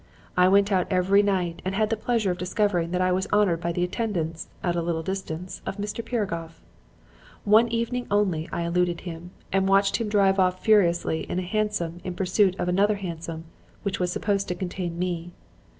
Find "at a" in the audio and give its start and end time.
4.63-4.81